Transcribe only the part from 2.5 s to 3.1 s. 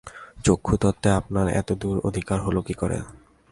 কী করে?